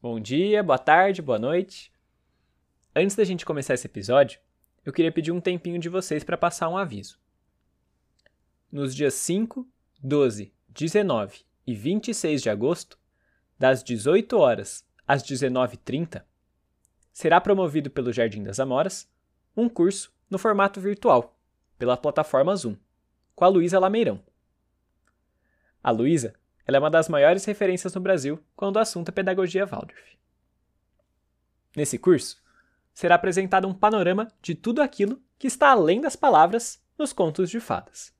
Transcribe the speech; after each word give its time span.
Bom 0.00 0.20
dia, 0.20 0.62
boa 0.62 0.78
tarde, 0.78 1.22
boa 1.22 1.38
noite. 1.38 1.90
Antes 2.94 3.16
da 3.16 3.24
gente 3.24 3.46
começar 3.46 3.72
esse 3.72 3.86
episódio, 3.86 4.38
eu 4.84 4.92
queria 4.92 5.10
pedir 5.10 5.32
um 5.32 5.40
tempinho 5.40 5.78
de 5.78 5.88
vocês 5.88 6.22
para 6.22 6.36
passar 6.36 6.68
um 6.68 6.76
aviso. 6.76 7.18
Nos 8.70 8.94
dias 8.94 9.14
5, 9.14 9.66
12, 10.02 10.52
19 10.68 11.40
e 11.66 11.74
26 11.74 12.42
de 12.42 12.50
agosto, 12.50 12.98
das 13.58 13.82
18 13.82 14.36
horas 14.36 14.86
às 15.08 15.22
19h30, 15.22 16.22
será 17.10 17.40
promovido 17.40 17.90
pelo 17.90 18.12
Jardim 18.12 18.42
das 18.42 18.60
Amoras 18.60 19.10
um 19.56 19.66
curso 19.66 20.12
no 20.28 20.38
formato 20.38 20.78
virtual, 20.78 21.38
pela 21.78 21.96
plataforma 21.96 22.54
Zoom, 22.54 22.76
com 23.34 23.46
a 23.46 23.48
Luísa 23.48 23.78
Lameirão. 23.78 24.22
A 25.82 25.90
Luísa 25.90 26.34
ela 26.66 26.76
é 26.76 26.80
uma 26.80 26.90
das 26.90 27.08
maiores 27.08 27.44
referências 27.44 27.94
no 27.94 28.00
Brasil 28.00 28.42
quando 28.56 28.76
o 28.76 28.80
assunto 28.80 29.10
é 29.10 29.12
pedagogia 29.12 29.64
Waldorf. 29.64 30.16
Nesse 31.76 31.98
curso, 31.98 32.42
será 32.92 33.14
apresentado 33.14 33.68
um 33.68 33.74
panorama 33.74 34.28
de 34.42 34.54
tudo 34.54 34.82
aquilo 34.82 35.22
que 35.38 35.46
está 35.46 35.70
além 35.70 36.00
das 36.00 36.16
palavras 36.16 36.82
nos 36.98 37.12
contos 37.12 37.50
de 37.50 37.60
fadas. 37.60 38.14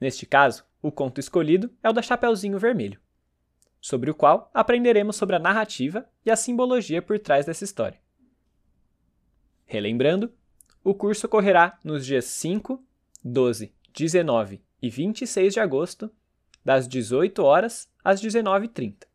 Neste 0.00 0.26
caso, 0.26 0.64
o 0.80 0.90
conto 0.90 1.20
escolhido 1.20 1.70
é 1.82 1.90
o 1.90 1.92
da 1.92 2.02
Chapeuzinho 2.02 2.58
Vermelho, 2.58 3.00
sobre 3.80 4.10
o 4.10 4.14
qual 4.14 4.50
aprenderemos 4.54 5.16
sobre 5.16 5.36
a 5.36 5.40
narrativa 5.40 6.08
e 6.24 6.30
a 6.30 6.36
simbologia 6.36 7.02
por 7.02 7.18
trás 7.18 7.46
dessa 7.46 7.64
história. 7.64 8.00
Relembrando, 9.66 10.32
o 10.82 10.94
curso 10.94 11.26
ocorrerá 11.26 11.78
nos 11.84 12.06
dias 12.06 12.24
5, 12.24 12.82
12, 13.22 13.74
19 13.92 14.62
e 14.80 14.88
26 14.88 15.52
de 15.52 15.60
agosto 15.60 16.10
das 16.68 16.86
18 16.86 17.42
horas 17.42 17.90
às 18.04 18.20
19h30. 18.20 19.06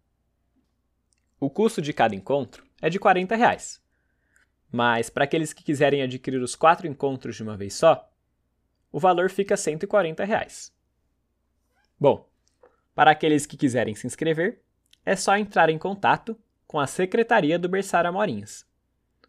O 1.39 1.51
custo 1.51 1.83
de 1.83 1.93
cada 1.93 2.15
encontro 2.15 2.65
é 2.81 2.89
de 2.89 2.97
40 2.97 3.35
reais. 3.35 3.79
mas 4.71 5.07
para 5.11 5.25
aqueles 5.25 5.53
que 5.53 5.63
quiserem 5.63 6.01
adquirir 6.01 6.41
os 6.41 6.55
quatro 6.55 6.87
encontros 6.87 7.35
de 7.35 7.43
uma 7.43 7.55
vez 7.55 7.75
só, 7.75 8.11
o 8.91 8.99
valor 8.99 9.29
fica 9.29 9.55
140 9.55 10.25
reais. 10.25 10.73
Bom, 11.99 12.27
para 12.95 13.11
aqueles 13.11 13.45
que 13.45 13.55
quiserem 13.55 13.93
se 13.93 14.07
inscrever, 14.07 14.63
é 15.05 15.15
só 15.15 15.37
entrar 15.37 15.69
em 15.69 15.77
contato 15.77 16.35
com 16.65 16.79
a 16.79 16.87
Secretaria 16.87 17.59
do 17.59 17.69
Berçário 17.69 18.09
Amorinhas. 18.09 18.65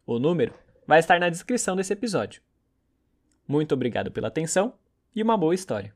O 0.06 0.19
número 0.19 0.55
vai 0.86 0.98
estar 0.98 1.20
na 1.20 1.28
descrição 1.28 1.77
desse 1.77 1.92
episódio. 1.92 2.41
Muito 3.47 3.75
obrigado 3.75 4.11
pela 4.11 4.28
atenção 4.28 4.78
e 5.14 5.22
uma 5.22 5.36
boa 5.36 5.55
história. 5.55 5.94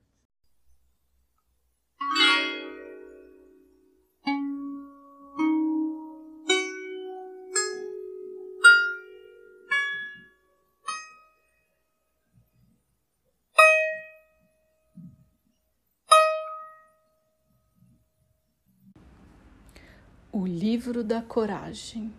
O 20.41 20.47
livro 20.47 21.03
da 21.03 21.21
coragem. 21.21 22.13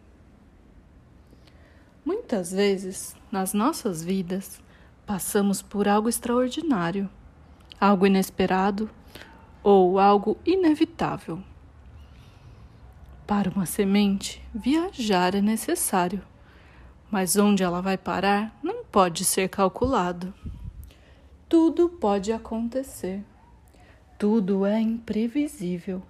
Muitas 2.03 2.51
vezes, 2.51 3.15
nas 3.31 3.53
nossas 3.53 4.03
vidas, 4.03 4.61
passamos 5.05 5.61
por 5.61 5.87
algo 5.87 6.09
extraordinário, 6.09 7.09
algo 7.79 8.05
inesperado 8.05 8.89
ou 9.63 9.97
algo 9.97 10.37
inevitável. 10.45 11.41
Para 13.25 13.49
uma 13.49 13.65
semente, 13.65 14.45
viajar 14.53 15.33
é 15.33 15.39
necessário, 15.39 16.21
mas 17.09 17.37
onde 17.37 17.63
ela 17.63 17.81
vai 17.81 17.97
parar 17.97 18.53
não 18.61 18.83
pode 18.83 19.23
ser 19.23 19.47
calculado. 19.47 20.33
Tudo 21.47 21.87
pode 21.87 22.33
acontecer, 22.33 23.23
tudo 24.17 24.65
é 24.65 24.77
imprevisível 24.77 26.03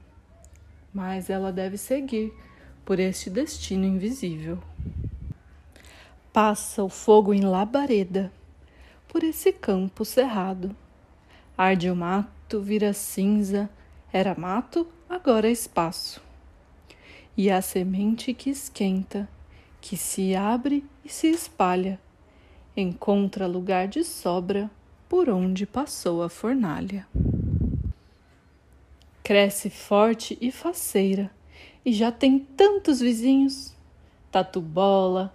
mas 0.94 1.29
ela 1.29 1.51
deve 1.51 1.77
seguir 1.77 2.33
por 2.85 3.00
este 3.00 3.29
destino 3.29 3.85
invisível. 3.85 4.57
Passa 6.33 6.83
o 6.83 6.89
fogo 6.89 7.33
em 7.33 7.41
labareda, 7.41 8.31
por 9.07 9.23
esse 9.23 9.51
campo 9.51 10.05
cerrado. 10.05 10.75
Arde 11.57 11.89
o 11.89 11.95
mato, 11.95 12.61
vira 12.61 12.94
cinza, 12.94 13.69
era 14.11 14.33
mato, 14.35 14.88
agora 15.09 15.47
é 15.47 15.51
espaço. 15.51 16.22
E 17.35 17.49
a 17.49 17.61
semente 17.61 18.33
que 18.33 18.49
esquenta, 18.49 19.28
que 19.81 19.95
se 19.95 20.35
abre 20.35 20.85
e 21.03 21.09
se 21.09 21.28
espalha, 21.28 21.99
encontra 22.75 23.47
lugar 23.47 23.88
de 23.88 24.03
sobra 24.03 24.69
por 25.07 25.29
onde 25.29 25.66
passou 25.66 26.22
a 26.22 26.29
fornalha 26.29 27.07
cresce 29.29 29.69
forte 29.69 30.35
e 30.41 30.51
faceira 30.51 31.29
e 31.85 31.94
já 31.94 32.12
tem 32.12 32.40
tantos 32.40 33.00
vizinhos: 33.00 33.75
tatu-bola, 34.31 35.31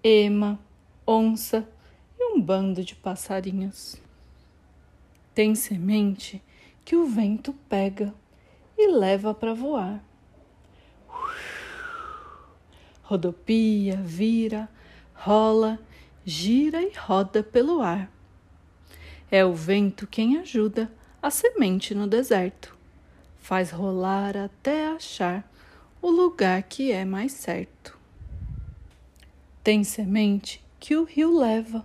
ema, 0.00 0.60
onça 1.04 1.68
e 2.16 2.24
um 2.24 2.40
bando 2.40 2.84
de 2.84 2.94
passarinhos. 2.94 4.00
Tem 5.34 5.56
semente 5.56 6.40
que 6.84 6.94
o 6.94 7.04
vento 7.04 7.52
pega 7.68 8.14
e 8.78 8.86
leva 8.86 9.34
para 9.34 9.52
voar. 9.52 10.04
Rodopia, 13.02 13.96
vira, 13.96 14.68
rola, 15.14 15.80
gira 16.24 16.80
e 16.80 16.92
roda 16.96 17.42
pelo 17.42 17.82
ar. 17.82 18.08
É 19.28 19.44
o 19.44 19.52
vento 19.52 20.06
quem 20.06 20.38
ajuda 20.38 20.88
a 21.20 21.28
semente 21.28 21.92
no 21.92 22.06
deserto 22.06 22.80
faz 23.42 23.72
rolar 23.72 24.36
até 24.36 24.86
achar 24.86 25.50
o 26.00 26.08
lugar 26.10 26.62
que 26.62 26.92
é 26.92 27.04
mais 27.04 27.32
certo. 27.32 27.98
Tem 29.64 29.82
semente 29.82 30.64
que 30.78 30.96
o 30.96 31.02
rio 31.02 31.36
leva, 31.36 31.84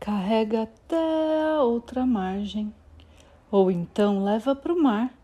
carrega 0.00 0.62
até 0.62 1.42
a 1.44 1.62
outra 1.62 2.04
margem, 2.04 2.74
ou 3.50 3.70
então 3.70 4.24
leva 4.24 4.54
para 4.54 4.72
o 4.72 4.82
mar 4.82 5.14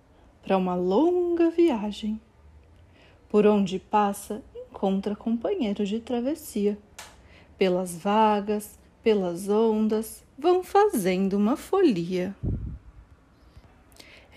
para 0.40 0.56
uma 0.56 0.76
longa 0.76 1.50
viagem. 1.50 2.20
Por 3.28 3.44
onde 3.44 3.80
passa, 3.80 4.42
encontra 4.54 5.16
companheiros 5.16 5.88
de 5.88 5.98
travessia. 5.98 6.78
Pelas 7.58 7.96
vagas, 7.96 8.78
pelas 9.02 9.48
ondas, 9.48 10.22
vão 10.38 10.62
fazendo 10.62 11.36
uma 11.36 11.56
folia. 11.56 12.36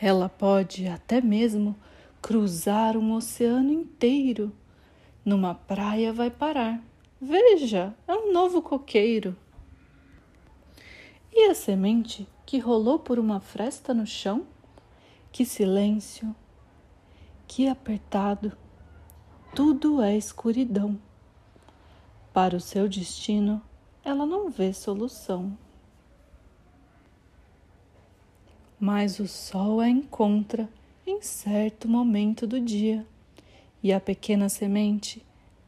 Ela 0.01 0.29
pode 0.29 0.87
até 0.87 1.19
mesmo 1.19 1.75
cruzar 2.21 2.95
um 2.95 3.13
oceano 3.13 3.71
inteiro. 3.71 4.51
Numa 5.25 5.53
praia 5.53 6.13
vai 6.13 6.29
parar. 6.29 6.81
Veja, 7.19 7.93
é 8.07 8.13
um 8.13 8.31
novo 8.31 8.61
coqueiro. 8.61 9.35
E 11.33 11.49
a 11.49 11.53
semente 11.53 12.25
que 12.45 12.59
rolou 12.59 12.97
por 12.97 13.19
uma 13.19 13.41
fresta 13.41 13.93
no 13.93 14.07
chão? 14.07 14.47
Que 15.33 15.45
silêncio, 15.45 16.33
que 17.45 17.67
apertado, 17.67 18.57
tudo 19.53 20.01
é 20.01 20.15
escuridão. 20.15 20.97
Para 22.33 22.55
o 22.55 22.59
seu 22.61 22.87
destino, 22.87 23.61
ela 24.03 24.25
não 24.25 24.49
vê 24.49 24.71
solução. 24.71 25.57
Mas 28.79 29.19
o 29.19 29.27
sol 29.27 29.79
a 29.79 29.89
encontra 29.89 30.69
em 31.05 31.21
certo 31.21 31.87
momento 31.87 32.47
do 32.47 32.59
dia 32.59 33.05
e 33.83 33.91
a 33.91 33.99
pequena 33.99 34.47
semente 34.47 35.23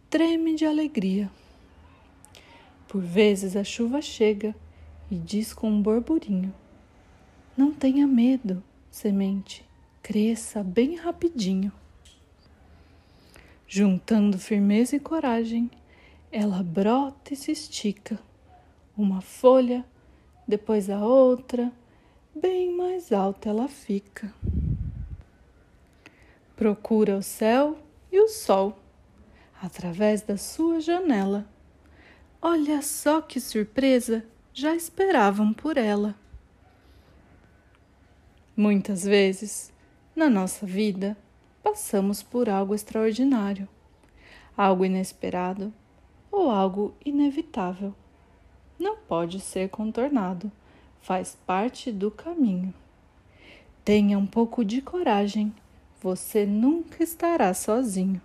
treme 0.09 0.55
de 0.55 0.65
alegria. 0.65 1.29
Por 2.87 3.01
vezes 3.01 3.55
a 3.55 3.63
chuva 3.63 4.01
chega 4.01 4.55
e 5.09 5.15
diz 5.15 5.53
com 5.53 5.69
um 5.69 5.81
borburinho: 5.81 6.53
Não 7.57 7.71
tenha 7.71 8.07
medo, 8.07 8.63
semente, 8.89 9.65
cresça 10.01 10.63
bem 10.63 10.95
rapidinho. 10.95 11.71
Juntando 13.67 14.37
firmeza 14.37 14.97
e 14.97 14.99
coragem, 14.99 15.71
ela 16.31 16.61
brota 16.61 17.33
e 17.33 17.37
se 17.37 17.51
estica, 17.51 18.19
uma 18.97 19.21
folha, 19.21 19.85
depois 20.45 20.89
a 20.89 21.05
outra, 21.05 21.71
bem 22.35 22.75
mais 22.75 23.11
alta 23.11 23.49
ela 23.49 23.67
fica. 23.67 24.33
Procura 26.55 27.17
o 27.17 27.23
céu 27.23 27.77
e 28.11 28.19
o 28.19 28.27
sol 28.27 28.77
através 29.61 30.21
da 30.21 30.37
sua 30.37 30.79
janela. 30.79 31.45
Olha 32.41 32.81
só 32.81 33.21
que 33.21 33.39
surpresa 33.39 34.25
já 34.53 34.75
esperavam 34.75 35.53
por 35.53 35.77
ela. 35.77 36.15
Muitas 38.55 39.03
vezes, 39.03 39.71
na 40.15 40.29
nossa 40.29 40.65
vida, 40.65 41.15
passamos 41.63 42.21
por 42.23 42.49
algo 42.49 42.73
extraordinário, 42.73 43.67
algo 44.57 44.83
inesperado 44.83 45.73
ou 46.31 46.49
algo 46.49 46.93
inevitável. 47.05 47.93
Não 48.79 48.97
pode 48.97 49.39
ser 49.39 49.69
contornado, 49.69 50.51
faz 51.01 51.37
parte 51.45 51.91
do 51.91 52.09
caminho. 52.09 52.73
Tenha 53.83 54.17
um 54.17 54.25
pouco 54.25 54.63
de 54.63 54.81
coragem, 54.81 55.53
você 56.01 56.45
nunca 56.45 57.03
estará 57.03 57.53
sozinho. 57.53 58.21